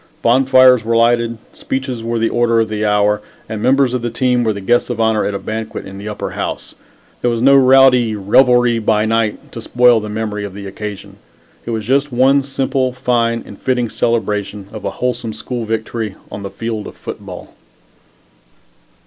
[0.23, 4.43] Bonfires were lighted, speeches were the order of the hour, and members of the team
[4.43, 6.73] were the guests of honor at a banquet in the Upper House.
[7.21, 11.17] There was no rowdy "revelry by night" to spoil the memory of the occasion.
[11.67, 16.41] It was just one simple, fine and fitting celebration of a wholesome school victory on
[16.41, 17.53] the field of football.